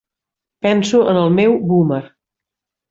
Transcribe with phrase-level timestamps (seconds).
[0.65, 2.03] Penso en el meu boomer.